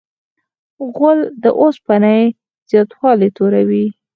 غول 0.93 1.19
د 1.43 1.45
اوسپنې 1.61 2.19
زیاتوالی 2.69 3.29
توروي. 3.37 3.85